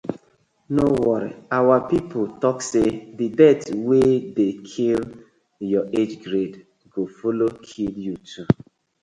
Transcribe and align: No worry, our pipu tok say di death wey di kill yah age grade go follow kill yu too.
No 0.75 0.85
worry, 1.05 1.31
our 1.57 1.75
pipu 1.87 2.19
tok 2.41 2.57
say 2.71 2.87
di 3.17 3.27
death 3.39 3.65
wey 3.87 4.11
di 4.35 4.47
kill 4.69 4.99
yah 5.71 5.85
age 5.99 6.15
grade 6.23 6.57
go 6.93 7.01
follow 7.17 7.49
kill 7.69 7.93
yu 8.05 8.15
too. 8.29 8.45